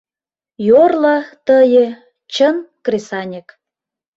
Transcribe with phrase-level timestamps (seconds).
[0.67, 1.15] ...Йорло,
[1.45, 1.85] тые—
[2.33, 2.55] чын
[2.85, 3.47] кресаньык